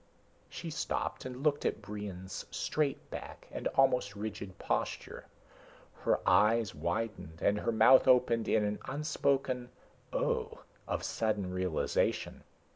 She 0.49 0.71
stopped 0.71 1.25
and 1.25 1.43
looked 1.43 1.63
at 1.63 1.79
Brion's 1.79 2.43
straight 2.49 3.11
back 3.11 3.47
and 3.51 3.67
almost 3.75 4.15
rigid 4.15 4.57
posture. 4.57 5.27
Her 5.99 6.19
eyes 6.27 6.73
widened 6.73 7.39
and 7.39 7.59
her 7.59 7.71
mouth 7.71 8.07
opened 8.07 8.47
in 8.47 8.63
an 8.63 8.79
unspoken 8.87 9.69
oh 10.11 10.61
of 10.87 11.03
sudden 11.03 11.53
realization. 11.53 12.43